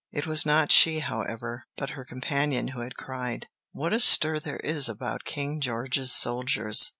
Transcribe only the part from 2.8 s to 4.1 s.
cried, "What a